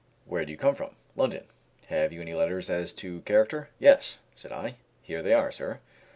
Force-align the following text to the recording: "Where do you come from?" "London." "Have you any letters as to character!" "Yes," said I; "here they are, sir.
"Where 0.25 0.45
do 0.45 0.51
you 0.51 0.57
come 0.57 0.73
from?" 0.73 0.95
"London." 1.15 1.43
"Have 1.89 2.11
you 2.11 2.21
any 2.21 2.33
letters 2.33 2.71
as 2.71 2.91
to 2.93 3.21
character!" 3.21 3.69
"Yes," 3.77 4.17
said 4.33 4.51
I; 4.51 4.77
"here 5.03 5.21
they 5.21 5.35
are, 5.35 5.51
sir. 5.51 5.79